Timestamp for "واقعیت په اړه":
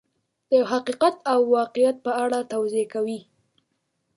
1.57-2.39